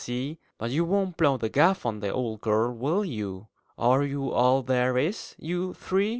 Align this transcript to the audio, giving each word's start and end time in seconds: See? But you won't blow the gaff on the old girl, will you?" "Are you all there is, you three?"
See? 0.03 0.39
But 0.57 0.71
you 0.71 0.83
won't 0.83 1.15
blow 1.15 1.37
the 1.37 1.47
gaff 1.47 1.85
on 1.85 1.99
the 1.99 2.09
old 2.11 2.41
girl, 2.41 2.73
will 2.73 3.05
you?" 3.05 3.49
"Are 3.77 4.03
you 4.03 4.31
all 4.31 4.63
there 4.63 4.97
is, 4.97 5.35
you 5.37 5.75
three?" 5.75 6.09